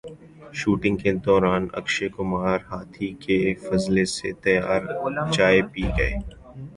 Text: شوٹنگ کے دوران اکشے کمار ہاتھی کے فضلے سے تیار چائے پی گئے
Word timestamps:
شوٹنگ 0.59 0.95
کے 1.01 1.11
دوران 1.25 1.63
اکشے 1.79 2.07
کمار 2.15 2.59
ہاتھی 2.69 3.09
کے 3.23 3.37
فضلے 3.65 4.05
سے 4.15 4.29
تیار 4.43 4.81
چائے 5.33 5.61
پی 5.71 5.83
گئے 5.97 6.13